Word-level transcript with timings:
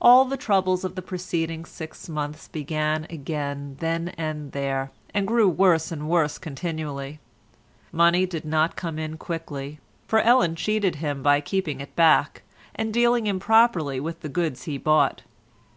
All 0.00 0.24
the 0.24 0.36
troubles 0.36 0.82
of 0.84 0.96
the 0.96 1.00
preceding 1.00 1.64
six 1.64 2.08
months 2.08 2.48
began 2.48 3.06
again 3.08 3.76
then 3.78 4.08
and 4.18 4.50
there, 4.50 4.90
and 5.14 5.28
grew 5.28 5.48
worse 5.48 5.92
and 5.92 6.08
worse 6.08 6.38
continually. 6.38 7.20
Money 7.92 8.26
did 8.26 8.44
not 8.44 8.74
come 8.74 8.98
in 8.98 9.16
quickly, 9.16 9.78
for 10.08 10.18
Ellen 10.18 10.56
cheated 10.56 10.96
him 10.96 11.22
by 11.22 11.40
keeping 11.40 11.80
it 11.80 11.94
back, 11.94 12.42
and 12.74 12.92
dealing 12.92 13.28
improperly 13.28 14.00
with 14.00 14.22
the 14.22 14.28
goods 14.28 14.64
he 14.64 14.76
bought. 14.76 15.22